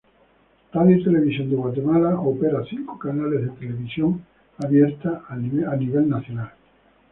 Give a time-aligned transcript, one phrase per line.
[0.73, 4.25] Radio y Televisión de Guatemala opera cinco canales de televisión
[4.57, 6.51] abierta al nivel nacional.